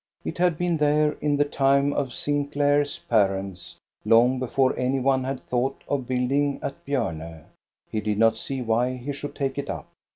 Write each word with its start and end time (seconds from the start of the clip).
It 0.25 0.39
had 0.39 0.57
been 0.57 0.77
there 0.77 1.11
in 1.21 1.37
the 1.37 1.45
time 1.45 1.93
of 1.93 2.11
Sinclair's 2.11 2.97
parents, 3.07 3.75
long 4.03 4.39
before 4.39 4.75
any 4.75 4.99
one 4.99 5.23
had 5.25 5.39
thought 5.41 5.83
of 5.87 6.07
building 6.07 6.57
at 6.63 6.83
Bjorne. 6.85 7.43
He 7.91 8.01
did 8.01 8.17
not 8.17 8.35
see 8.35 8.63
why 8.63 8.95
he 8.95 9.13
should 9.13 9.35
take 9.35 9.59
it 9.59 9.69
up. 9.69 9.87